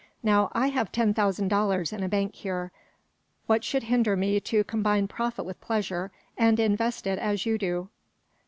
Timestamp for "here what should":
2.33-3.83